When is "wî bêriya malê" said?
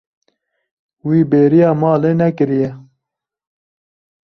1.07-2.13